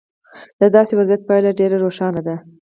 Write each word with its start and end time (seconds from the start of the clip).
د 0.59 0.61
داسې 0.75 0.93
وضعیت 0.99 1.21
پایله 1.27 1.51
ډېره 1.59 1.77
روښانه 1.85 2.21
ده. 2.27 2.35